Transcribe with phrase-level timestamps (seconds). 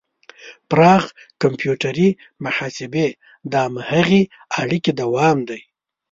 [0.69, 1.03] پراخ
[1.41, 2.09] کمپیوټري
[2.45, 3.07] محاسبې
[3.51, 4.21] د هماغې
[4.61, 5.61] اړیکې دوام دی.